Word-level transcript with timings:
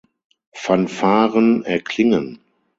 Fanfaren 0.53 1.63
erklingen. 1.63 2.39